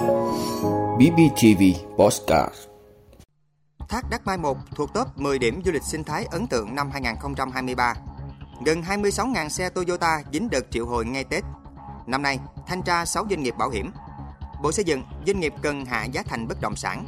BBTV 0.00 1.62
Postcard 1.96 2.54
Thác 3.88 4.10
Đắc 4.10 4.26
Mai 4.26 4.38
1 4.38 4.56
thuộc 4.74 4.94
top 4.94 5.06
10 5.16 5.38
điểm 5.38 5.62
du 5.64 5.72
lịch 5.72 5.82
sinh 5.82 6.04
thái 6.04 6.24
ấn 6.30 6.46
tượng 6.46 6.74
năm 6.74 6.90
2023. 6.90 7.94
Gần 8.64 8.82
26.000 8.82 9.48
xe 9.48 9.70
Toyota 9.70 10.22
dính 10.32 10.48
đợt 10.50 10.70
triệu 10.70 10.86
hồi 10.86 11.04
ngay 11.04 11.24
Tết. 11.24 11.44
Năm 12.06 12.22
nay, 12.22 12.38
thanh 12.66 12.82
tra 12.82 13.04
6 13.04 13.26
doanh 13.30 13.42
nghiệp 13.42 13.54
bảo 13.58 13.70
hiểm. 13.70 13.90
Bộ 14.62 14.72
Xây 14.72 14.84
dựng, 14.84 15.02
doanh 15.26 15.40
nghiệp 15.40 15.54
cần 15.62 15.84
hạ 15.84 16.04
giá 16.04 16.22
thành 16.22 16.48
bất 16.48 16.60
động 16.60 16.76
sản. 16.76 17.06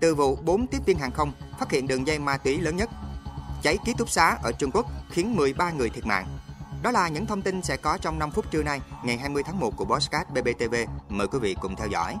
Từ 0.00 0.14
vụ 0.14 0.36
4 0.36 0.66
tiếp 0.66 0.78
viên 0.86 0.98
hàng 0.98 1.12
không 1.12 1.32
phát 1.58 1.70
hiện 1.70 1.86
đường 1.86 2.06
dây 2.06 2.18
ma 2.18 2.36
túy 2.36 2.60
lớn 2.60 2.76
nhất. 2.76 2.90
Cháy 3.62 3.78
ký 3.84 3.94
túc 3.98 4.10
xá 4.10 4.38
ở 4.42 4.52
Trung 4.52 4.70
Quốc 4.74 4.86
khiến 5.10 5.36
13 5.36 5.70
người 5.70 5.90
thiệt 5.90 6.06
mạng. 6.06 6.37
Đó 6.82 6.90
là 6.90 7.08
những 7.08 7.26
thông 7.26 7.42
tin 7.42 7.62
sẽ 7.62 7.76
có 7.76 7.98
trong 7.98 8.18
5 8.18 8.30
phút 8.30 8.50
trưa 8.50 8.62
nay, 8.62 8.80
ngày 9.04 9.16
20 9.16 9.42
tháng 9.42 9.60
1 9.60 9.76
của 9.76 9.84
Bosscat 9.84 10.30
BBTV. 10.30 10.74
Mời 11.08 11.26
quý 11.26 11.38
vị 11.38 11.56
cùng 11.60 11.76
theo 11.76 11.86
dõi. 11.88 12.16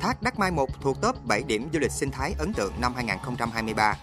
Thác 0.00 0.22
Đắc 0.22 0.38
Mai 0.38 0.50
1 0.50 0.68
thuộc 0.80 1.00
top 1.00 1.24
7 1.24 1.42
điểm 1.42 1.68
du 1.72 1.78
lịch 1.78 1.92
sinh 1.92 2.10
thái 2.10 2.34
ấn 2.38 2.52
tượng 2.52 2.72
năm 2.80 2.94
2023. 2.94 3.94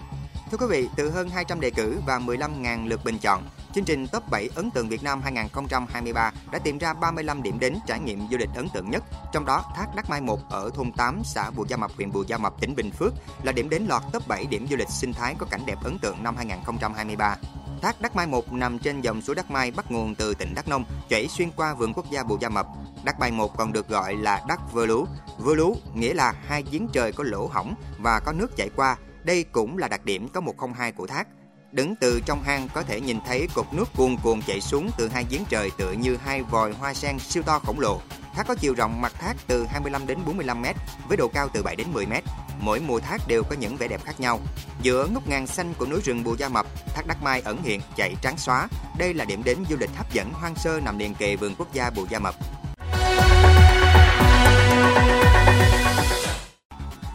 Thưa 0.52 0.58
quý 0.58 0.66
vị, 0.70 0.90
từ 0.96 1.10
hơn 1.10 1.30
200 1.30 1.60
đề 1.60 1.70
cử 1.70 2.00
và 2.06 2.20
15.000 2.20 2.88
lượt 2.88 3.04
bình 3.04 3.18
chọn, 3.22 3.44
chương 3.74 3.84
trình 3.84 4.08
Top 4.08 4.30
7 4.30 4.50
ấn 4.56 4.72
tượng 4.72 4.90
Việt 4.90 5.04
Nam 5.04 5.22
2023 5.22 6.32
đã 6.52 6.60
tìm 6.60 6.78
ra 6.78 6.94
35 6.94 7.44
điểm 7.44 7.60
đến 7.60 7.76
trải 7.88 8.00
nghiệm 8.00 8.28
du 8.32 8.38
lịch 8.38 8.50
ấn 8.56 8.70
tượng 8.70 8.90
nhất. 8.90 9.04
Trong 9.34 9.46
đó, 9.46 9.64
Thác 9.76 9.96
Đắc 9.96 10.10
Mai 10.10 10.22
1 10.22 10.40
ở 10.50 10.70
thôn 10.76 10.92
8, 10.92 11.22
xã 11.24 11.50
Bù 11.50 11.66
Gia 11.68 11.78
Mập, 11.78 11.92
huyện 11.96 12.12
Bù 12.12 12.24
Gia 12.28 12.38
Mập, 12.38 12.62
tỉnh 12.62 12.76
Bình 12.76 12.92
Phước 12.92 13.14
là 13.44 13.52
điểm 13.52 13.70
đến 13.70 13.86
lọt 13.90 14.02
top 14.14 14.28
7 14.28 14.46
điểm 14.46 14.68
du 14.70 14.76
lịch 14.76 14.90
sinh 14.90 15.14
thái 15.14 15.36
có 15.38 15.46
cảnh 15.50 15.62
đẹp 15.66 15.78
ấn 15.84 16.00
tượng 16.00 16.24
năm 16.24 16.36
2023. 16.36 17.36
Thác 17.82 18.02
Đắc 18.02 18.16
Mai 18.16 18.28
1 18.28 18.54
nằm 18.54 18.80
trên 18.80 19.02
dòng 19.02 19.22
suối 19.22 19.36
Đắc 19.36 19.52
Mai 19.52 19.72
bắt 19.72 19.92
nguồn 19.92 20.16
từ 20.16 20.34
tỉnh 20.34 20.56
Đắk 20.56 20.68
Nông, 20.68 20.86
chảy 21.10 21.28
xuyên 21.28 21.52
qua 21.52 21.74
vườn 21.74 21.94
quốc 21.94 22.06
gia 22.12 22.24
Bù 22.24 22.38
Gia 22.42 22.50
Mập. 22.50 22.68
Đắc 23.04 23.20
Mai 23.20 23.32
1 23.32 23.58
còn 23.58 23.74
được 23.74 23.90
gọi 23.90 24.16
là 24.16 24.42
Đắc 24.48 24.60
Vơ 24.74 24.86
Lú. 24.86 25.06
Vơ 25.38 25.56
Lú 25.56 25.76
nghĩa 25.94 26.14
là 26.14 26.34
hai 26.48 26.64
giếng 26.72 26.88
trời 26.94 27.12
có 27.12 27.24
lỗ 27.24 27.48
hỏng 27.48 27.76
và 28.00 28.20
có 28.20 28.32
nước 28.32 28.58
chảy 28.58 28.70
qua. 28.76 28.98
Đây 29.24 29.44
cũng 29.44 29.78
là 29.78 29.88
đặc 29.88 30.06
điểm 30.06 30.30
có 30.30 30.42
102 30.42 30.92
của 30.92 31.08
thác. 31.08 31.28
Đứng 31.72 31.96
từ 31.96 32.22
trong 32.26 32.44
hang 32.44 32.68
có 32.74 32.84
thể 32.84 33.02
nhìn 33.02 33.18
thấy 33.28 33.48
cột 33.56 33.66
nước 33.72 33.86
cuồn 33.98 34.18
cuộn 34.24 34.42
chảy 34.42 34.62
xuống 34.62 34.90
từ 34.98 35.08
hai 35.08 35.26
giếng 35.30 35.46
trời 35.50 35.72
tựa 35.78 35.92
như 35.92 36.18
hai 36.18 36.44
vòi 36.44 36.74
hoa 36.74 36.94
sen 36.94 37.20
siêu 37.20 37.44
to 37.44 37.60
khổng 37.60 37.80
lồ. 37.80 38.02
Thác 38.38 38.48
có 38.48 38.56
chiều 38.56 38.74
rộng 38.74 39.02
mặt 39.02 39.14
thác 39.20 39.34
từ 39.48 39.66
25 39.66 40.08
đến 40.08 40.20
45 40.26 40.62
m 40.62 40.66
với 41.08 41.18
độ 41.18 41.28
cao 41.28 41.50
từ 41.54 41.64
7 41.64 41.76
đến 41.76 41.88
10 41.94 42.06
m. 42.06 42.14
Mỗi 42.60 42.80
mùa 42.80 43.00
thác 43.00 43.22
đều 43.28 43.44
có 43.44 43.56
những 43.60 43.78
vẻ 43.78 43.88
đẹp 43.88 44.02
khác 44.06 44.20
nhau. 44.20 44.40
Giữa 44.82 45.08
ngút 45.08 45.28
ngàn 45.28 45.48
xanh 45.48 45.74
của 45.78 45.86
núi 45.86 46.02
rừng 46.04 46.24
Bù 46.24 46.36
Gia 46.36 46.50
Mập, 46.50 46.66
thác 46.96 47.08
Đắc 47.08 47.24
Mai 47.24 47.42
ẩn 47.46 47.64
hiện 47.64 47.82
chảy 47.96 48.16
trắng 48.22 48.38
xóa. 48.38 48.68
Đây 48.98 49.14
là 49.14 49.26
điểm 49.26 49.44
đến 49.44 49.58
du 49.70 49.78
lịch 49.78 49.90
hấp 49.96 50.14
dẫn 50.14 50.34
hoang 50.34 50.56
sơ 50.56 50.80
nằm 50.80 50.98
liền 50.98 51.16
kề 51.16 51.36
vườn 51.36 51.56
quốc 51.58 51.74
gia 51.74 51.90
Bù 51.90 52.06
Gia 52.10 52.20
Mập. 52.20 52.36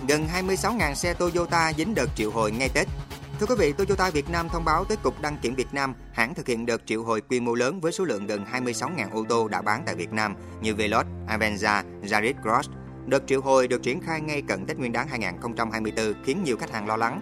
Gần 0.09 0.29
26.000 0.35 0.95
xe 0.95 1.15
Toyota 1.15 1.73
dính 1.73 1.95
đợt 1.95 2.07
triệu 2.17 2.31
hồi 2.31 2.51
ngay 2.53 2.69
Tết. 2.69 2.89
Thưa 3.43 3.47
quý 3.47 3.55
vị, 3.59 3.73
Toyota 3.73 4.11
Việt 4.11 4.31
Nam 4.31 4.49
thông 4.49 4.65
báo 4.65 4.85
tới 4.85 4.97
Cục 5.03 5.21
Đăng 5.21 5.37
kiểm 5.43 5.55
Việt 5.55 5.75
Nam, 5.75 5.95
hãng 6.13 6.35
thực 6.35 6.47
hiện 6.47 6.67
đợt 6.67 6.83
triệu 6.87 7.03
hồi 7.03 7.21
quy 7.21 7.41
mô 7.41 7.55
lớn 7.55 7.81
với 7.81 7.93
số 7.93 8.05
lượng 8.05 8.27
gần 8.27 8.45
26.000 8.53 9.11
ô 9.13 9.25
tô 9.29 9.49
đã 9.49 9.63
bán 9.63 9.83
tại 9.87 9.95
Việt 9.95 10.13
Nam 10.13 10.37
như 10.61 10.75
Veloz, 10.75 11.05
Avenza, 11.29 11.83
Yaris 12.11 12.37
Cross. 12.43 12.71
Đợt 13.07 13.23
triệu 13.27 13.41
hồi 13.41 13.69
được 13.69 13.83
triển 13.83 14.01
khai 14.01 14.21
ngay 14.21 14.43
cận 14.43 14.67
Tết 14.67 14.79
Nguyên 14.79 14.93
đán 14.93 15.09
2024 15.09 16.15
khiến 16.25 16.43
nhiều 16.45 16.57
khách 16.57 16.71
hàng 16.71 16.87
lo 16.87 16.97
lắng. 16.97 17.21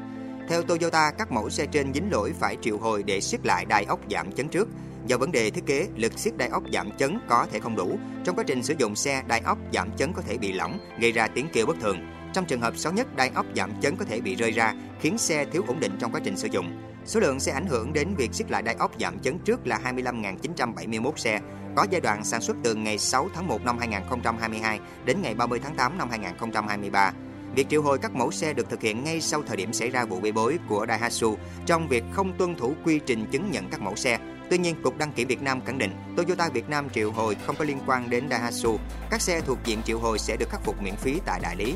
Theo 0.49 0.62
Toyota, 0.62 1.11
các 1.11 1.33
mẫu 1.33 1.51
xe 1.51 1.67
trên 1.67 1.95
dính 1.95 2.12
lỗi 2.12 2.33
phải 2.41 2.57
triệu 2.62 2.79
hồi 2.79 3.03
để 3.03 3.21
siết 3.21 3.47
lại 3.47 3.65
đai 3.65 3.84
ốc 3.84 4.01
giảm 4.11 4.33
chấn 4.33 4.49
trước. 4.49 4.69
Do 5.07 5.19
vấn 5.19 5.33
đề 5.33 5.51
thiết 5.51 5.67
kế, 5.67 5.89
lực 5.97 6.19
siết 6.19 6.37
đai 6.37 6.49
ốc 6.49 6.62
giảm 6.73 6.91
chấn 6.99 7.19
có 7.29 7.47
thể 7.53 7.61
không 7.61 7.77
đủ. 7.77 7.99
Trong 8.25 8.37
quá 8.37 8.45
trình 8.47 8.62
sử 8.62 8.75
dụng 8.79 8.97
xe, 8.97 9.23
đai 9.27 9.41
ốc 9.41 9.59
giảm 9.73 9.97
chấn 9.97 10.12
có 10.12 10.23
thể 10.23 10.39
bị 10.39 10.53
lỏng, 10.53 10.79
gây 10.99 11.12
ra 11.12 11.29
tiếng 11.29 11.47
kêu 11.53 11.67
bất 11.67 11.77
thường. 11.81 12.20
Trong 12.33 12.45
trường 12.45 12.61
hợp 12.61 12.77
xấu 12.77 12.92
nhất, 12.92 13.17
đai 13.17 13.31
ốc 13.34 13.47
giảm 13.56 13.81
chấn 13.83 13.97
có 13.97 14.05
thể 14.05 14.20
bị 14.20 14.34
rơi 14.34 14.50
ra, 14.50 14.75
khiến 15.00 15.19
xe 15.19 15.45
thiếu 15.45 15.64
ổn 15.69 15.81
định 15.81 15.97
trong 16.00 16.12
quá 16.12 16.20
trình 16.25 16.37
sử 16.37 16.48
dụng. 16.50 16.81
Số 17.06 17.20
lượng 17.20 17.41
xe 17.41 17.53
ảnh 17.53 17.66
hưởng 17.66 17.93
đến 17.93 18.15
việc 18.16 18.34
siết 18.34 18.50
lại 18.50 18.62
đai 18.62 18.75
ốc 18.75 18.91
giảm 19.00 19.19
chấn 19.19 19.38
trước 19.38 19.66
là 19.66 19.78
25.971 19.84 21.12
xe, 21.16 21.41
có 21.77 21.87
giai 21.91 22.00
đoạn 22.00 22.25
sản 22.25 22.41
xuất 22.41 22.56
từ 22.62 22.75
ngày 22.75 22.99
6 22.99 23.28
tháng 23.34 23.49
1 23.49 23.65
năm 23.65 23.78
2022 23.78 24.81
đến 25.05 25.22
ngày 25.22 25.34
30 25.34 25.60
tháng 25.62 25.75
8 25.75 25.99
năm 25.99 26.10
2023. 26.10 27.12
Việc 27.55 27.69
triệu 27.69 27.82
hồi 27.82 27.99
các 27.99 28.15
mẫu 28.15 28.31
xe 28.31 28.53
được 28.53 28.71
thực 28.71 28.82
hiện 28.82 29.05
ngay 29.05 29.21
sau 29.21 29.43
thời 29.43 29.56
điểm 29.56 29.72
xảy 29.72 29.91
ra 29.91 30.05
vụ 30.05 30.21
bê 30.21 30.32
bối 30.32 30.59
của 30.69 30.87
Daihatsu 30.88 31.37
trong 31.66 31.88
việc 31.88 32.05
không 32.12 32.32
tuân 32.38 32.55
thủ 32.55 32.75
quy 32.84 33.00
trình 33.06 33.26
chứng 33.31 33.50
nhận 33.50 33.71
các 33.71 33.81
mẫu 33.81 33.97
xe. 33.97 34.19
Tuy 34.50 34.59
nhiên, 34.59 34.82
Cục 34.82 34.99
Đăng 34.99 35.12
kiểm 35.12 35.28
Việt 35.28 35.43
Nam 35.43 35.60
khẳng 35.66 35.78
định 35.78 35.91
Toyota 36.16 36.49
Việt 36.49 36.69
Nam 36.69 36.91
triệu 36.91 37.12
hồi 37.12 37.37
không 37.47 37.56
có 37.59 37.65
liên 37.65 37.78
quan 37.87 38.10
đến 38.10 38.28
Daihatsu. 38.31 38.78
Các 39.10 39.22
xe 39.22 39.41
thuộc 39.41 39.59
diện 39.65 39.82
triệu 39.84 39.99
hồi 39.99 40.19
sẽ 40.19 40.37
được 40.37 40.49
khắc 40.50 40.65
phục 40.65 40.82
miễn 40.82 40.97
phí 40.97 41.21
tại 41.26 41.41
đại 41.43 41.56
lý. 41.56 41.75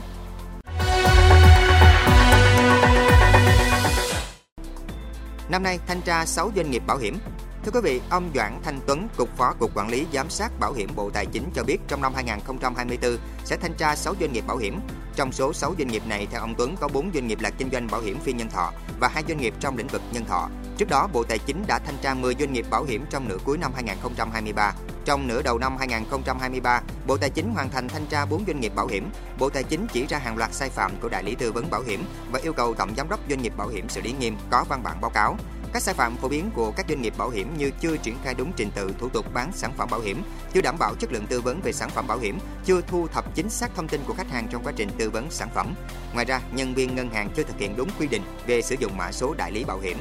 Năm 5.48 5.62
nay, 5.62 5.78
thanh 5.86 6.00
tra 6.00 6.26
6 6.26 6.52
doanh 6.56 6.70
nghiệp 6.70 6.82
bảo 6.86 6.98
hiểm. 6.98 7.18
Thưa 7.64 7.70
quý 7.74 7.80
vị, 7.82 8.00
ông 8.10 8.30
Doãn 8.34 8.60
Thanh 8.62 8.80
Tuấn, 8.86 9.08
Cục 9.16 9.36
Phó 9.36 9.54
Cục 9.58 9.70
Quản 9.74 9.88
lý 9.88 10.06
Giám 10.12 10.30
sát 10.30 10.60
Bảo 10.60 10.72
hiểm 10.72 10.90
Bộ 10.96 11.10
Tài 11.10 11.26
chính 11.26 11.50
cho 11.54 11.64
biết 11.64 11.78
trong 11.88 12.02
năm 12.02 12.12
2024 12.14 13.16
sẽ 13.44 13.56
thanh 13.56 13.74
tra 13.74 13.96
6 13.96 14.14
doanh 14.20 14.32
nghiệp 14.32 14.44
bảo 14.46 14.56
hiểm. 14.56 14.80
Trong 15.16 15.32
số 15.32 15.52
6 15.52 15.74
doanh 15.78 15.88
nghiệp 15.88 16.02
này, 16.06 16.26
theo 16.30 16.40
ông 16.40 16.54
Tuấn 16.58 16.76
có 16.80 16.88
4 16.88 17.10
doanh 17.14 17.26
nghiệp 17.26 17.40
là 17.40 17.50
kinh 17.50 17.70
doanh 17.70 17.86
bảo 17.90 18.00
hiểm 18.00 18.20
phi 18.20 18.32
nhân 18.32 18.50
thọ 18.50 18.72
và 19.00 19.08
hai 19.08 19.24
doanh 19.28 19.38
nghiệp 19.38 19.54
trong 19.60 19.76
lĩnh 19.76 19.86
vực 19.86 20.02
nhân 20.12 20.24
thọ. 20.24 20.48
Trước 20.76 20.88
đó, 20.88 21.08
Bộ 21.12 21.24
Tài 21.24 21.38
chính 21.38 21.64
đã 21.66 21.78
thanh 21.78 21.96
tra 22.02 22.14
10 22.14 22.34
doanh 22.34 22.52
nghiệp 22.52 22.66
bảo 22.70 22.84
hiểm 22.84 23.04
trong 23.10 23.28
nửa 23.28 23.38
cuối 23.44 23.58
năm 23.58 23.72
2023. 23.74 24.72
Trong 25.04 25.26
nửa 25.26 25.42
đầu 25.42 25.58
năm 25.58 25.76
2023, 25.78 26.82
Bộ 27.06 27.16
Tài 27.16 27.30
chính 27.30 27.50
hoàn 27.54 27.70
thành 27.70 27.88
thanh 27.88 28.06
tra 28.06 28.24
4 28.24 28.44
doanh 28.46 28.60
nghiệp 28.60 28.72
bảo 28.74 28.86
hiểm. 28.86 29.10
Bộ 29.38 29.48
Tài 29.50 29.62
chính 29.62 29.86
chỉ 29.92 30.06
ra 30.06 30.18
hàng 30.18 30.36
loạt 30.36 30.54
sai 30.54 30.70
phạm 30.70 30.92
của 31.02 31.08
đại 31.08 31.22
lý 31.22 31.34
tư 31.34 31.52
vấn 31.52 31.70
bảo 31.70 31.82
hiểm 31.82 32.04
và 32.32 32.40
yêu 32.42 32.52
cầu 32.52 32.74
tổng 32.74 32.90
giám 32.96 33.08
đốc 33.08 33.20
doanh 33.28 33.42
nghiệp 33.42 33.52
bảo 33.56 33.68
hiểm 33.68 33.88
xử 33.88 34.00
lý 34.00 34.12
nghiêm, 34.12 34.36
có 34.50 34.64
văn 34.68 34.82
bản 34.82 35.00
báo 35.00 35.10
cáo. 35.10 35.36
Các 35.74 35.82
sai 35.82 35.94
phạm 35.94 36.16
phổ 36.16 36.28
biến 36.28 36.50
của 36.54 36.72
các 36.76 36.86
doanh 36.88 37.02
nghiệp 37.02 37.14
bảo 37.18 37.30
hiểm 37.30 37.58
như 37.58 37.70
chưa 37.80 37.96
triển 37.96 38.16
khai 38.24 38.34
đúng 38.34 38.52
trình 38.56 38.70
tự 38.74 38.94
thủ 38.98 39.08
tục 39.08 39.34
bán 39.34 39.52
sản 39.52 39.72
phẩm 39.76 39.88
bảo 39.90 40.00
hiểm, 40.00 40.22
chưa 40.52 40.60
đảm 40.60 40.76
bảo 40.78 40.94
chất 40.94 41.12
lượng 41.12 41.26
tư 41.26 41.40
vấn 41.40 41.60
về 41.60 41.72
sản 41.72 41.90
phẩm 41.90 42.06
bảo 42.06 42.18
hiểm, 42.18 42.38
chưa 42.64 42.80
thu 42.80 43.06
thập 43.06 43.34
chính 43.34 43.50
xác 43.50 43.74
thông 43.74 43.88
tin 43.88 44.00
của 44.06 44.14
khách 44.14 44.30
hàng 44.30 44.48
trong 44.50 44.64
quá 44.64 44.72
trình 44.76 44.88
tư 44.98 45.10
vấn 45.10 45.30
sản 45.30 45.48
phẩm. 45.54 45.74
Ngoài 46.14 46.26
ra, 46.26 46.40
nhân 46.52 46.74
viên 46.74 46.94
ngân 46.94 47.10
hàng 47.10 47.30
chưa 47.36 47.42
thực 47.42 47.58
hiện 47.58 47.76
đúng 47.76 47.88
quy 47.98 48.06
định 48.06 48.22
về 48.46 48.62
sử 48.62 48.76
dụng 48.78 48.96
mã 48.96 49.12
số 49.12 49.34
đại 49.34 49.52
lý 49.52 49.64
bảo 49.64 49.78
hiểm. 49.78 49.98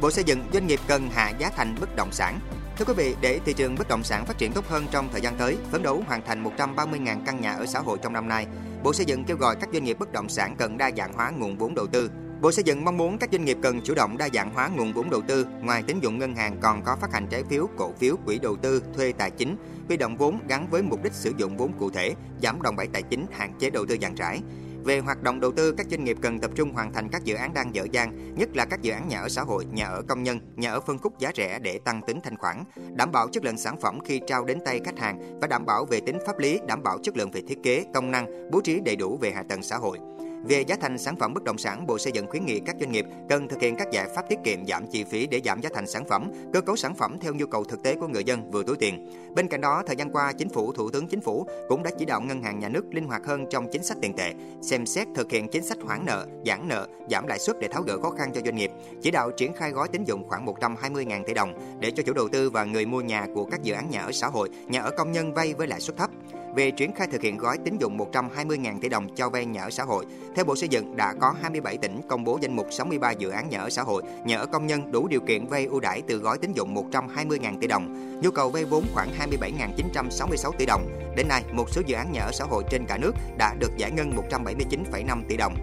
Bộ 0.00 0.10
Xây 0.10 0.24
dựng 0.24 0.44
doanh 0.52 0.66
nghiệp 0.66 0.80
cần 0.86 1.10
hạ 1.10 1.32
giá 1.38 1.50
thành 1.56 1.76
bất 1.80 1.96
động 1.96 2.12
sản. 2.12 2.40
Thưa 2.78 2.84
quý 2.84 2.94
vị, 2.96 3.16
để 3.20 3.40
thị 3.44 3.52
trường 3.52 3.74
bất 3.74 3.88
động 3.88 4.04
sản 4.04 4.26
phát 4.26 4.38
triển 4.38 4.52
tốt 4.52 4.64
hơn 4.68 4.86
trong 4.90 5.08
thời 5.12 5.20
gian 5.20 5.36
tới, 5.36 5.56
phấn 5.70 5.82
đấu 5.82 6.02
hoàn 6.06 6.22
thành 6.26 6.44
130.000 6.44 7.24
căn 7.26 7.40
nhà 7.40 7.52
ở 7.52 7.66
xã 7.66 7.78
hội 7.78 7.98
trong 8.02 8.12
năm 8.12 8.28
nay, 8.28 8.46
Bộ 8.82 8.92
Xây 8.92 9.06
dựng 9.06 9.24
kêu 9.24 9.36
gọi 9.36 9.56
các 9.56 9.68
doanh 9.72 9.84
nghiệp 9.84 9.98
bất 9.98 10.12
động 10.12 10.28
sản 10.28 10.56
cần 10.58 10.78
đa 10.78 10.90
dạng 10.96 11.12
hóa 11.12 11.30
nguồn 11.30 11.56
vốn 11.56 11.74
đầu 11.74 11.86
tư. 11.86 12.10
Bộ 12.40 12.52
Xây 12.52 12.64
dựng 12.64 12.84
mong 12.84 12.96
muốn 12.96 13.18
các 13.18 13.28
doanh 13.32 13.44
nghiệp 13.44 13.56
cần 13.62 13.80
chủ 13.80 13.94
động 13.94 14.18
đa 14.18 14.28
dạng 14.34 14.54
hóa 14.54 14.68
nguồn 14.68 14.92
vốn 14.92 15.10
đầu 15.10 15.20
tư, 15.20 15.46
ngoài 15.60 15.82
tín 15.86 16.00
dụng 16.00 16.18
ngân 16.18 16.34
hàng 16.34 16.56
còn 16.60 16.82
có 16.84 16.96
phát 16.96 17.12
hành 17.12 17.26
trái 17.26 17.44
phiếu, 17.44 17.68
cổ 17.76 17.92
phiếu, 17.98 18.16
quỹ 18.26 18.38
đầu 18.38 18.56
tư, 18.56 18.82
thuê 18.96 19.12
tài 19.12 19.30
chính, 19.30 19.56
huy 19.88 19.96
động 19.96 20.16
vốn 20.16 20.38
gắn 20.48 20.70
với 20.70 20.82
mục 20.82 21.02
đích 21.02 21.12
sử 21.12 21.32
dụng 21.36 21.56
vốn 21.56 21.72
cụ 21.78 21.90
thể, 21.90 22.14
giảm 22.42 22.62
đòn 22.62 22.76
bẩy 22.76 22.86
tài 22.86 23.02
chính, 23.02 23.26
hạn 23.32 23.52
chế 23.58 23.70
đầu 23.70 23.86
tư 23.86 23.96
dàn 24.02 24.14
trải. 24.14 24.40
Về 24.84 24.98
hoạt 24.98 25.22
động 25.22 25.40
đầu 25.40 25.52
tư, 25.52 25.72
các 25.72 25.86
doanh 25.90 26.04
nghiệp 26.04 26.16
cần 26.22 26.38
tập 26.38 26.50
trung 26.54 26.72
hoàn 26.72 26.92
thành 26.92 27.08
các 27.08 27.24
dự 27.24 27.34
án 27.34 27.54
đang 27.54 27.74
dở 27.74 27.86
dang, 27.92 28.34
nhất 28.34 28.56
là 28.56 28.64
các 28.64 28.82
dự 28.82 28.92
án 28.92 29.08
nhà 29.08 29.20
ở 29.20 29.28
xã 29.28 29.42
hội, 29.42 29.64
nhà 29.72 29.86
ở 29.86 30.02
công 30.08 30.22
nhân, 30.22 30.40
nhà 30.56 30.72
ở 30.72 30.80
phân 30.80 30.98
khúc 30.98 31.18
giá 31.18 31.30
rẻ 31.36 31.58
để 31.58 31.78
tăng 31.78 32.00
tính 32.06 32.20
thanh 32.24 32.36
khoản, 32.36 32.64
đảm 32.96 33.12
bảo 33.12 33.28
chất 33.28 33.44
lượng 33.44 33.58
sản 33.58 33.80
phẩm 33.80 33.98
khi 34.04 34.20
trao 34.26 34.44
đến 34.44 34.58
tay 34.64 34.80
khách 34.84 34.98
hàng 34.98 35.38
và 35.40 35.46
đảm 35.46 35.66
bảo 35.66 35.84
về 35.84 36.00
tính 36.06 36.18
pháp 36.26 36.38
lý, 36.38 36.58
đảm 36.66 36.82
bảo 36.82 36.98
chất 37.02 37.16
lượng 37.16 37.30
về 37.30 37.42
thiết 37.48 37.58
kế, 37.62 37.84
công 37.94 38.10
năng, 38.10 38.50
bố 38.50 38.60
trí 38.60 38.80
đầy 38.80 38.96
đủ 38.96 39.18
về 39.20 39.30
hạ 39.30 39.42
tầng 39.48 39.62
xã 39.62 39.76
hội. 39.76 39.98
Về 40.44 40.62
giá 40.62 40.76
thành 40.80 40.98
sản 40.98 41.16
phẩm 41.16 41.34
bất 41.34 41.44
động 41.44 41.58
sản, 41.58 41.86
Bộ 41.86 41.98
Xây 41.98 42.12
dựng 42.12 42.26
khuyến 42.26 42.46
nghị 42.46 42.60
các 42.60 42.76
doanh 42.80 42.92
nghiệp 42.92 43.06
cần 43.28 43.48
thực 43.48 43.60
hiện 43.60 43.76
các 43.76 43.88
giải 43.92 44.08
pháp 44.14 44.28
tiết 44.28 44.38
kiệm 44.44 44.66
giảm 44.66 44.86
chi 44.86 45.04
phí 45.04 45.26
để 45.26 45.40
giảm 45.44 45.60
giá 45.60 45.70
thành 45.74 45.86
sản 45.86 46.04
phẩm, 46.08 46.30
cơ 46.52 46.60
cấu 46.60 46.76
sản 46.76 46.94
phẩm 46.94 47.18
theo 47.20 47.34
nhu 47.34 47.46
cầu 47.46 47.64
thực 47.64 47.82
tế 47.82 47.94
của 47.94 48.08
người 48.08 48.24
dân 48.24 48.50
vừa 48.50 48.62
túi 48.62 48.76
tiền. 48.76 49.10
Bên 49.34 49.48
cạnh 49.48 49.60
đó, 49.60 49.82
thời 49.86 49.96
gian 49.96 50.10
qua, 50.10 50.32
Chính 50.32 50.48
phủ, 50.48 50.72
Thủ 50.72 50.90
tướng 50.90 51.06
Chính 51.06 51.20
phủ 51.20 51.46
cũng 51.68 51.82
đã 51.82 51.90
chỉ 51.98 52.04
đạo 52.04 52.20
ngân 52.20 52.42
hàng 52.42 52.58
nhà 52.58 52.68
nước 52.68 52.84
linh 52.90 53.06
hoạt 53.06 53.26
hơn 53.26 53.46
trong 53.50 53.68
chính 53.72 53.82
sách 53.82 53.98
tiền 54.00 54.12
tệ, 54.16 54.34
xem 54.62 54.86
xét 54.86 55.08
thực 55.14 55.30
hiện 55.30 55.48
chính 55.48 55.64
sách 55.64 55.78
hoãn 55.84 56.04
nợ, 56.06 56.26
giãn 56.46 56.68
nợ, 56.68 56.86
giảm 57.10 57.26
lãi 57.26 57.38
suất 57.38 57.56
để 57.60 57.68
tháo 57.68 57.82
gỡ 57.82 57.98
khó 58.02 58.10
khăn 58.10 58.32
cho 58.34 58.40
doanh 58.44 58.56
nghiệp, 58.56 58.70
chỉ 59.02 59.10
đạo 59.10 59.30
triển 59.30 59.52
khai 59.52 59.70
gói 59.70 59.88
tín 59.88 60.04
dụng 60.04 60.28
khoảng 60.28 60.46
120.000 60.46 61.24
tỷ 61.24 61.34
đồng 61.34 61.78
để 61.80 61.90
cho 61.90 62.02
chủ 62.02 62.12
đầu 62.12 62.28
tư 62.28 62.50
và 62.50 62.64
người 62.64 62.86
mua 62.86 63.00
nhà 63.00 63.26
của 63.34 63.44
các 63.44 63.62
dự 63.62 63.74
án 63.74 63.90
nhà 63.90 64.00
ở 64.00 64.12
xã 64.12 64.26
hội, 64.26 64.48
nhà 64.66 64.80
ở 64.80 64.90
công 64.90 65.12
nhân 65.12 65.34
vay 65.34 65.54
với 65.54 65.66
lãi 65.66 65.80
suất 65.80 65.96
thấp 65.96 66.10
về 66.54 66.70
triển 66.70 66.92
khai 66.92 67.08
thực 67.12 67.22
hiện 67.22 67.36
gói 67.36 67.58
tín 67.64 67.78
dụng 67.78 67.98
120.000 67.98 68.80
tỷ 68.80 68.88
đồng 68.88 69.14
cho 69.14 69.28
vay 69.28 69.46
nhà 69.46 69.62
ở 69.62 69.70
xã 69.70 69.84
hội. 69.84 70.06
Theo 70.34 70.44
Bộ 70.44 70.56
Xây 70.56 70.68
dựng, 70.68 70.96
đã 70.96 71.14
có 71.20 71.34
27 71.42 71.76
tỉnh 71.76 72.00
công 72.08 72.24
bố 72.24 72.38
danh 72.42 72.56
mục 72.56 72.66
63 72.70 73.10
dự 73.10 73.30
án 73.30 73.48
nhà 73.48 73.58
ở 73.58 73.70
xã 73.70 73.82
hội, 73.82 74.02
nhà 74.24 74.38
ở 74.38 74.46
công 74.46 74.66
nhân 74.66 74.92
đủ 74.92 75.08
điều 75.08 75.20
kiện 75.20 75.46
vay 75.46 75.66
ưu 75.66 75.80
đãi 75.80 76.02
từ 76.08 76.16
gói 76.16 76.38
tín 76.38 76.52
dụng 76.52 76.74
120.000 76.90 77.58
tỷ 77.60 77.66
đồng. 77.66 78.20
Nhu 78.20 78.30
cầu 78.30 78.50
vay 78.50 78.64
vốn 78.64 78.84
khoảng 78.94 79.08
27.966 79.40 80.52
tỷ 80.58 80.66
đồng. 80.66 80.88
Đến 81.16 81.28
nay, 81.28 81.44
một 81.52 81.70
số 81.70 81.82
dự 81.86 81.94
án 81.96 82.12
nhà 82.12 82.22
ở 82.22 82.32
xã 82.32 82.44
hội 82.44 82.64
trên 82.70 82.86
cả 82.86 82.98
nước 82.98 83.12
đã 83.38 83.54
được 83.58 83.76
giải 83.76 83.90
ngân 83.90 84.12
179,5 84.30 85.22
tỷ 85.28 85.36
đồng. 85.36 85.54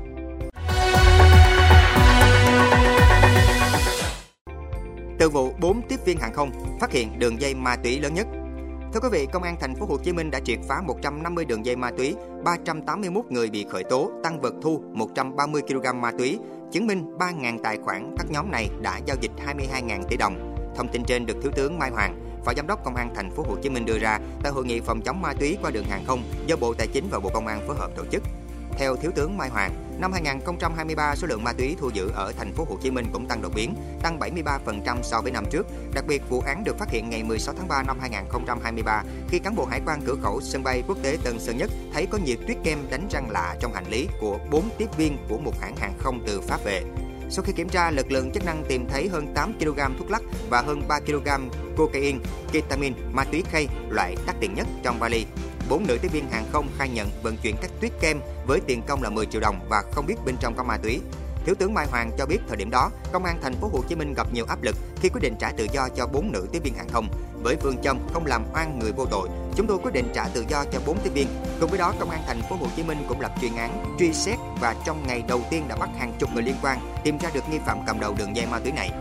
Từ 5.20 5.30
vụ 5.30 5.52
4 5.60 5.82
tiếp 5.90 6.00
viên 6.06 6.18
hàng 6.18 6.34
không 6.34 6.52
phát 6.80 6.92
hiện 6.92 7.20
đường 7.20 7.42
dây 7.42 7.56
ma 7.56 7.76
túy 7.76 8.00
lớn 8.00 8.14
nhất. 8.14 8.28
Thưa 8.94 9.00
quý 9.00 9.10
vị, 9.12 9.28
Công 9.34 9.44
an 9.44 9.56
thành 9.60 9.76
phố 9.76 9.86
Hồ 9.86 9.98
Chí 9.98 10.14
Minh 10.14 10.32
đã 10.32 10.40
triệt 10.40 10.60
phá 10.68 10.82
150 10.82 11.46
đường 11.46 11.66
dây 11.66 11.76
ma 11.76 11.92
túy, 11.92 12.16
381 12.44 13.26
người 13.30 13.50
bị 13.50 13.66
khởi 13.70 13.84
tố, 13.84 14.12
tăng 14.24 14.42
vật 14.42 14.54
thu 14.62 14.82
130 14.94 15.62
kg 15.62 16.02
ma 16.02 16.12
túy, 16.12 16.40
chứng 16.72 16.88
minh 16.88 17.18
3.000 17.20 17.60
tài 17.64 17.78
khoản 17.78 18.16
các 18.18 18.26
nhóm 18.32 18.52
này 18.52 18.70
đã 18.82 19.00
giao 19.06 19.18
dịch 19.22 19.32
22.000 19.46 20.04
tỷ 20.04 20.18
đồng. 20.18 20.56
Thông 20.76 20.88
tin 20.88 21.04
trên 21.04 21.26
được 21.26 21.38
Thiếu 21.42 21.52
tướng 21.56 21.80
Mai 21.80 21.92
Hoàng, 21.92 22.42
Phó 22.46 22.54
Giám 22.58 22.68
đốc 22.68 22.84
Công 22.84 22.96
an 22.96 23.10
thành 23.16 23.32
phố 23.32 23.44
Hồ 23.44 23.56
Chí 23.62 23.70
Minh 23.70 23.86
đưa 23.86 24.00
ra 24.00 24.20
tại 24.44 24.52
hội 24.52 24.66
nghị 24.66 24.80
phòng 24.80 25.02
chống 25.02 25.22
ma 25.22 25.34
túy 25.34 25.58
qua 25.62 25.72
đường 25.72 25.86
hàng 25.86 26.04
không 26.08 26.24
do 26.48 26.56
Bộ 26.56 26.74
Tài 26.74 26.88
chính 26.88 27.06
và 27.12 27.20
Bộ 27.20 27.30
Công 27.34 27.48
an 27.48 27.62
phối 27.68 27.76
hợp 27.76 27.92
tổ 27.96 28.04
chức. 28.12 28.24
Theo 28.80 28.96
Thiếu 28.96 29.12
tướng 29.16 29.38
Mai 29.38 29.50
Hoàng, 29.50 29.72
năm 30.00 30.12
2023 30.14 31.16
số 31.16 31.28
lượng 31.28 31.44
ma 31.44 31.54
túy 31.54 31.76
thu 31.80 31.90
giữ 31.94 32.12
ở 32.16 32.32
thành 32.38 32.54
phố 32.54 32.66
Hồ 32.70 32.78
Chí 32.82 32.92
Minh 32.92 33.06
cũng 33.14 33.28
tăng 33.28 33.42
đột 33.42 33.52
biến, 33.56 33.76
tăng 34.04 34.20
73% 34.20 35.02
so 35.04 35.22
với 35.22 35.32
năm 35.32 35.46
trước. 35.50 35.68
Đặc 35.94 36.06
biệt, 36.08 36.30
vụ 36.30 36.42
án 36.42 36.64
được 36.64 36.78
phát 36.78 36.90
hiện 36.90 37.10
ngày 37.10 37.24
16 37.24 37.56
tháng 37.58 37.68
3 37.68 37.84
năm 37.84 37.98
2023 38.00 39.04
khi 39.30 39.40
cán 39.40 39.56
bộ 39.56 39.66
hải 39.66 39.82
quan 39.86 40.02
cửa 40.06 40.16
khẩu 40.22 40.42
sân 40.42 40.64
bay 40.64 40.84
quốc 40.88 40.98
tế 41.04 41.18
Tân 41.24 41.40
Sơn 41.40 41.58
Nhất 41.58 41.70
thấy 41.94 42.06
có 42.06 42.18
nhiều 42.18 42.36
tuyết 42.48 42.58
kem 42.64 42.80
đánh 42.90 43.08
răng 43.12 43.30
lạ 43.30 43.56
trong 43.60 43.74
hành 43.74 43.90
lý 43.90 44.08
của 44.22 44.40
4 44.52 44.70
tiếp 44.78 44.98
viên 44.98 45.18
của 45.30 45.38
một 45.38 45.54
hãng 45.62 45.76
hàng 45.76 45.94
không 45.98 46.24
từ 46.28 46.42
Pháp 46.42 46.64
về. 46.64 46.84
Sau 47.30 47.44
khi 47.44 47.54
kiểm 47.54 47.70
tra, 47.70 47.92
lực 47.92 48.12
lượng 48.12 48.32
chức 48.32 48.46
năng 48.46 48.64
tìm 48.68 48.86
thấy 48.90 49.08
hơn 49.08 49.34
8 49.34 49.54
kg 49.60 49.98
thuốc 49.98 50.12
lắc 50.12 50.22
và 50.50 50.62
hơn 50.62 50.82
3 50.88 51.00
kg 51.00 51.30
cocaine, 51.78 52.20
ketamin, 52.52 52.94
ma 53.12 53.24
túy 53.24 53.44
khay 53.52 53.68
loại 53.90 54.16
đắt 54.26 54.36
tiền 54.40 54.54
nhất 54.54 54.68
trong 54.84 55.00
vali. 55.00 55.26
Bốn 55.70 55.88
nữ 55.88 55.98
tiếp 56.02 56.12
viên 56.12 56.30
hàng 56.30 56.46
không 56.52 56.68
khai 56.78 56.90
nhận 56.90 57.10
vận 57.24 57.38
chuyển 57.38 57.56
các 57.62 57.72
tuyết 57.82 57.92
kem 58.02 58.20
với 58.48 58.60
tiền 58.68 58.82
công 58.88 59.04
là 59.04 59.10
10 59.10 59.26
triệu 59.26 59.42
đồng 59.42 59.60
và 59.70 59.84
không 59.92 60.06
biết 60.06 60.16
bên 60.26 60.36
trong 60.40 60.56
có 60.56 60.64
ma 60.64 60.78
túy. 60.78 61.00
Thiếu 61.46 61.56
tướng 61.60 61.74
Mai 61.74 61.88
Hoàng 61.92 62.12
cho 62.18 62.26
biết 62.26 62.38
thời 62.48 62.58
điểm 62.58 62.70
đó, 62.70 62.92
công 63.12 63.26
an 63.26 63.40
thành 63.42 63.56
phố 63.56 63.70
Hồ 63.74 63.84
Chí 63.88 63.96
Minh 63.96 64.14
gặp 64.14 64.28
nhiều 64.34 64.46
áp 64.50 64.64
lực 64.64 64.76
khi 65.02 65.10
quyết 65.10 65.22
định 65.22 65.36
trả 65.40 65.52
tự 65.52 65.68
do 65.74 65.90
cho 65.96 66.08
bốn 66.08 66.32
nữ 66.32 66.48
tiếp 66.52 66.64
viên 66.64 66.74
hàng 66.74 66.90
không. 66.90 67.08
Với 67.44 67.56
phương 67.62 67.78
châm 67.84 68.00
không 68.14 68.26
làm 68.26 68.44
oan 68.54 68.80
người 68.80 68.92
vô 68.92 69.06
tội, 69.06 69.30
chúng 69.56 69.68
tôi 69.68 69.78
quyết 69.78 69.94
định 69.94 70.12
trả 70.14 70.28
tự 70.34 70.46
do 70.50 70.66
cho 70.72 70.80
bốn 70.86 70.98
tiếp 71.04 71.10
viên. 71.14 71.28
Cùng 71.60 71.70
với 71.70 71.80
đó, 71.80 71.94
công 72.00 72.10
an 72.10 72.22
thành 72.28 72.42
phố 72.50 72.56
Hồ 72.56 72.68
Chí 72.76 72.84
Minh 72.84 72.98
cũng 73.10 73.22
lập 73.22 73.32
chuyên 73.42 73.56
án 73.56 73.96
truy 74.00 74.14
xét 74.14 74.38
và 74.62 74.76
trong 74.86 75.08
ngày 75.08 75.24
đầu 75.28 75.42
tiên 75.50 75.68
đã 75.68 75.76
bắt 75.76 75.90
hàng 76.00 76.14
chục 76.20 76.30
người 76.34 76.44
liên 76.44 76.56
quan, 76.62 76.80
tìm 77.04 77.18
ra 77.18 77.30
được 77.34 77.44
nghi 77.52 77.60
phạm 77.66 77.78
cầm 77.88 78.00
đầu 78.00 78.16
đường 78.18 78.36
dây 78.36 78.46
ma 78.46 78.60
túy 78.60 78.72
này. 78.72 78.92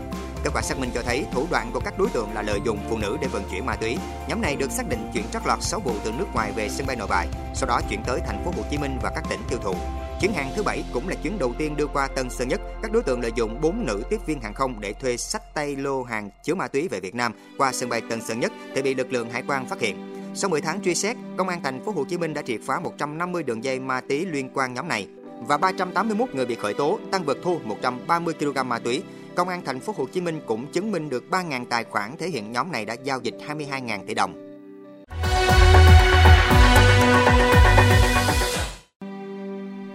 Kết 0.43 0.49
quả 0.53 0.61
xác 0.61 0.79
minh 0.79 0.89
cho 0.93 1.01
thấy 1.01 1.25
thủ 1.31 1.47
đoạn 1.51 1.71
của 1.73 1.79
các 1.79 1.99
đối 1.99 2.09
tượng 2.09 2.33
là 2.33 2.41
lợi 2.41 2.59
dụng 2.65 2.79
phụ 2.89 2.97
nữ 2.97 3.17
để 3.21 3.27
vận 3.27 3.43
chuyển 3.51 3.65
ma 3.65 3.75
túy. 3.75 3.97
Nhóm 4.27 4.41
này 4.41 4.55
được 4.55 4.71
xác 4.71 4.89
định 4.89 5.09
chuyển 5.13 5.23
trót 5.33 5.41
lọt 5.45 5.61
6 5.61 5.79
vụ 5.79 5.93
từ 6.03 6.11
nước 6.11 6.25
ngoài 6.33 6.51
về 6.55 6.69
sân 6.69 6.87
bay 6.87 6.95
Nội 6.95 7.07
Bài, 7.07 7.27
sau 7.55 7.67
đó 7.67 7.81
chuyển 7.89 8.03
tới 8.07 8.19
thành 8.27 8.43
phố 8.45 8.51
Hồ 8.57 8.63
Chí 8.71 8.77
Minh 8.77 8.97
và 9.01 9.11
các 9.15 9.23
tỉnh 9.29 9.39
tiêu 9.49 9.59
thụ. 9.63 9.73
Chuyến 10.21 10.33
hàng 10.33 10.51
thứ 10.55 10.63
bảy 10.63 10.83
cũng 10.93 11.09
là 11.09 11.15
chuyến 11.23 11.39
đầu 11.39 11.53
tiên 11.57 11.77
đưa 11.77 11.87
qua 11.87 12.07
Tân 12.07 12.29
Sơn 12.29 12.47
Nhất. 12.47 12.61
Các 12.81 12.91
đối 12.91 13.03
tượng 13.03 13.21
lợi 13.21 13.31
dụng 13.35 13.61
4 13.61 13.85
nữ 13.85 14.03
tiếp 14.09 14.19
viên 14.25 14.41
hàng 14.41 14.53
không 14.53 14.79
để 14.79 14.93
thuê 14.93 15.17
sách 15.17 15.53
tay 15.53 15.75
lô 15.75 16.03
hàng 16.03 16.29
chứa 16.43 16.55
ma 16.55 16.67
túy 16.67 16.87
về 16.87 16.99
Việt 16.99 17.15
Nam 17.15 17.33
qua 17.57 17.71
sân 17.73 17.89
bay 17.89 18.01
Tân 18.09 18.21
Sơn 18.21 18.39
Nhất 18.39 18.51
thì 18.75 18.81
bị 18.81 18.95
lực 18.95 19.13
lượng 19.13 19.29
hải 19.29 19.43
quan 19.47 19.67
phát 19.67 19.79
hiện. 19.79 20.15
Sau 20.35 20.49
10 20.49 20.61
tháng 20.61 20.81
truy 20.81 20.95
xét, 20.95 21.17
Công 21.37 21.49
an 21.49 21.63
thành 21.63 21.85
phố 21.85 21.91
Hồ 21.91 22.05
Chí 22.09 22.17
Minh 22.17 22.33
đã 22.33 22.41
triệt 22.41 22.59
phá 22.65 22.79
150 22.79 23.43
đường 23.43 23.63
dây 23.63 23.79
ma 23.79 24.01
túy 24.01 24.25
liên 24.25 24.49
quan 24.53 24.73
nhóm 24.73 24.87
này 24.87 25.07
và 25.47 25.57
381 25.57 26.35
người 26.35 26.45
bị 26.45 26.55
khởi 26.55 26.73
tố, 26.73 26.99
tăng 27.11 27.23
vật 27.23 27.37
thu 27.43 27.59
130 27.63 28.33
kg 28.33 28.69
ma 28.69 28.79
túy. 28.79 29.03
Công 29.35 29.49
an 29.49 29.61
thành 29.65 29.79
phố 29.79 29.93
Hồ 29.97 30.05
Chí 30.11 30.21
Minh 30.21 30.41
cũng 30.45 30.71
chứng 30.71 30.91
minh 30.91 31.09
được 31.09 31.23
3.000 31.31 31.65
tài 31.65 31.83
khoản 31.83 32.17
thể 32.17 32.29
hiện 32.29 32.51
nhóm 32.51 32.71
này 32.71 32.85
đã 32.85 32.95
giao 33.03 33.19
dịch 33.23 33.35
22.000 33.47 34.05
tỷ 34.07 34.13
đồng. 34.13 34.45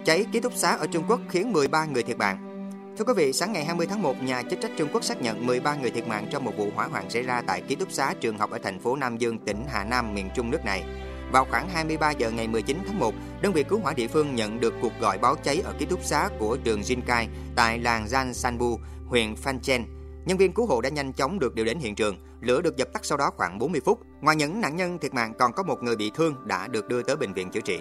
Cháy 0.04 0.26
ký 0.32 0.40
túc 0.40 0.52
xá 0.54 0.70
ở 0.70 0.86
Trung 0.86 1.04
Quốc 1.08 1.20
khiến 1.28 1.52
13 1.52 1.84
người 1.84 2.02
thiệt 2.02 2.18
mạng. 2.18 2.50
Thưa 2.98 3.04
quý 3.04 3.12
vị, 3.16 3.32
sáng 3.32 3.52
ngày 3.52 3.64
20 3.64 3.86
tháng 3.86 4.02
1, 4.02 4.22
nhà 4.22 4.42
chức 4.42 4.60
trách 4.60 4.70
Trung 4.76 4.88
Quốc 4.92 5.04
xác 5.04 5.22
nhận 5.22 5.46
13 5.46 5.74
người 5.74 5.90
thiệt 5.90 6.08
mạng 6.08 6.26
trong 6.30 6.44
một 6.44 6.52
vụ 6.56 6.70
hỏa 6.74 6.86
hoạn 6.86 7.10
xảy 7.10 7.22
ra 7.22 7.42
tại 7.46 7.62
ký 7.68 7.74
túc 7.74 7.92
xá 7.92 8.14
trường 8.20 8.38
học 8.38 8.50
ở 8.50 8.58
thành 8.58 8.80
phố 8.80 8.96
Nam 8.96 9.16
Dương, 9.16 9.38
tỉnh 9.38 9.64
Hà 9.68 9.84
Nam, 9.84 10.14
miền 10.14 10.30
Trung 10.34 10.50
nước 10.50 10.64
này. 10.64 10.84
Vào 11.34 11.46
khoảng 11.50 11.68
23 11.68 12.10
giờ 12.10 12.30
ngày 12.30 12.48
19 12.48 12.78
tháng 12.86 12.98
1, 12.98 13.14
đơn 13.42 13.52
vị 13.52 13.64
cứu 13.68 13.78
hỏa 13.78 13.92
địa 13.92 14.08
phương 14.08 14.34
nhận 14.34 14.60
được 14.60 14.74
cuộc 14.82 14.92
gọi 15.00 15.18
báo 15.18 15.36
cháy 15.44 15.62
ở 15.64 15.72
ký 15.78 15.86
túc 15.86 16.04
xá 16.04 16.28
của 16.38 16.56
trường 16.64 16.80
Jinkai 16.80 17.26
tại 17.56 17.78
làng 17.78 18.06
Jan 18.06 18.32
Sanbu, 18.32 18.78
huyện 19.06 19.36
Phan 19.36 19.60
Chen. 19.60 19.84
Nhân 20.24 20.38
viên 20.38 20.52
cứu 20.52 20.66
hộ 20.66 20.80
đã 20.80 20.88
nhanh 20.88 21.12
chóng 21.12 21.38
được 21.38 21.54
điều 21.54 21.64
đến 21.64 21.78
hiện 21.78 21.94
trường, 21.94 22.16
lửa 22.40 22.60
được 22.62 22.76
dập 22.76 22.88
tắt 22.92 23.04
sau 23.04 23.18
đó 23.18 23.30
khoảng 23.36 23.58
40 23.58 23.80
phút. 23.84 24.00
Ngoài 24.20 24.36
những 24.36 24.60
nạn 24.60 24.76
nhân 24.76 24.98
thiệt 24.98 25.14
mạng 25.14 25.32
còn 25.38 25.52
có 25.52 25.62
một 25.62 25.82
người 25.82 25.96
bị 25.96 26.10
thương 26.14 26.34
đã 26.44 26.68
được 26.68 26.88
đưa 26.88 27.02
tới 27.02 27.16
bệnh 27.16 27.32
viện 27.32 27.50
chữa 27.50 27.60
trị. 27.60 27.80